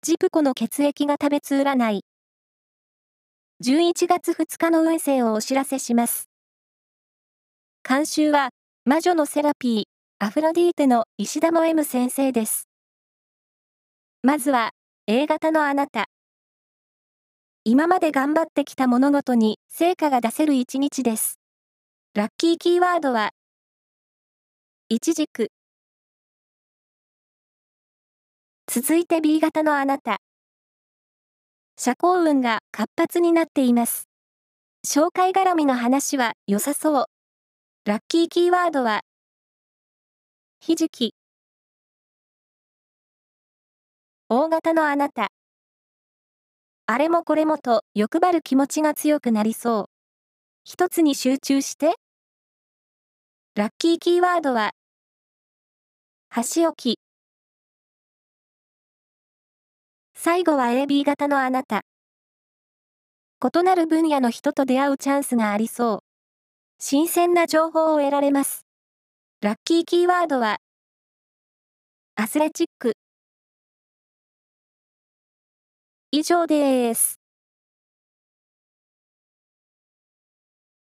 [0.00, 2.04] ジプコの血液が食べつ占い。
[3.64, 6.28] 11月2日の運勢をお知らせします。
[7.86, 8.50] 監修は、
[8.84, 9.82] 魔女のセラピー、
[10.24, 12.68] アフロディーテの石田も M 先生です。
[14.22, 14.70] まずは、
[15.08, 16.04] A 型のあなた。
[17.64, 21.40] 今まで頑張ってきた物事に成果が出せる一日です。
[22.14, 23.30] ラッキーキーワードは、
[24.88, 25.48] いちじく。
[28.70, 30.18] 続いて B 型のあなた。
[31.78, 34.10] 社交運が活発になっています。
[34.86, 37.06] 紹介絡みの話は良さそう。
[37.86, 39.00] ラッキーキーワードは、
[40.60, 41.14] ひじき。
[44.28, 45.28] 大型のあなた。
[46.84, 49.84] あれもこれもと欲張る気持ちが強くなりそう。
[50.64, 51.94] 一つに集中して。
[53.54, 54.72] ラッキーキーワードは、
[56.28, 57.07] 箸置き。
[60.30, 61.80] 最後は AB 型のあなた。
[63.42, 65.98] 異なる分野の人と出会うチャンスがありそう。
[66.78, 68.66] 新鮮な情報を得られます。
[69.40, 70.58] ラッキーキーワードは、
[72.14, 72.92] アスレチック。
[76.10, 77.17] 以上です。